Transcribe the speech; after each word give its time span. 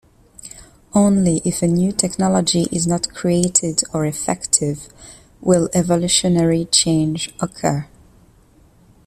Only 0.95 1.43
if 1.45 1.61
a 1.61 1.67
new 1.67 1.91
technology 1.91 2.63
is 2.71 2.87
not 2.87 3.13
created 3.13 3.83
or 3.93 4.03
effective 4.07 4.87
will 5.41 5.69
evolutionary 5.75 6.65
change 6.65 7.29
occur. 7.39 7.87